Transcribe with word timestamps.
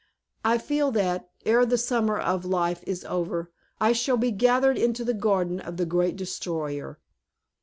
I 0.43 0.57
feel 0.57 0.89
that, 0.93 1.29
ere 1.45 1.63
the 1.63 1.77
summer 1.77 2.17
of 2.17 2.43
life 2.43 2.83
is 2.87 3.05
over, 3.05 3.51
I 3.79 3.91
shall 3.93 4.17
be 4.17 4.31
gathered 4.31 4.75
into 4.79 5.05
the 5.05 5.13
garden 5.13 5.59
of 5.59 5.77
the 5.77 5.85
Great 5.85 6.15
Destroyer." 6.15 6.97